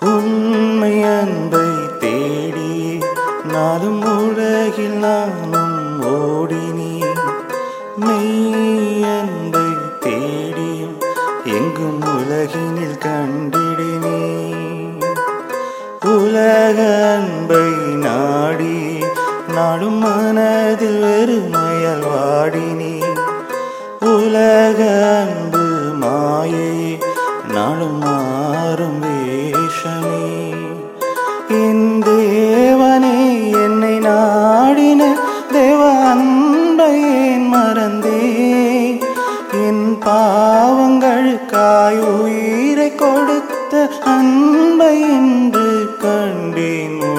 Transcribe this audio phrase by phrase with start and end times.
[0.00, 2.98] உண்மை அன்பை தேடி
[3.52, 7.18] நாளும் உலகில் நானும் ஓடினேன்.
[7.96, 9.66] மெய் அன்பை
[10.00, 10.96] தேடியும்
[11.44, 14.22] எங்கும் உலகினில் கண்டிடினே.
[16.04, 16.78] உலக
[17.14, 18.98] அன்பை நாடி
[19.54, 22.98] நாடும் மனதில் வெறுமையால் வாடினே.
[24.00, 24.80] உலக
[25.18, 25.64] அன்பு
[25.98, 26.98] மாயை
[27.52, 27.98] நாடும்
[31.58, 33.16] என் தேவனே
[33.62, 35.02] என்னை நாடின
[35.52, 38.20] தேவ அன்பையேன் மறந்தே
[39.64, 45.68] என் பாவங்களுக்காய் உயிரை கொடுத்த அன்பை என்று
[45.98, 47.09] கண்டேன்.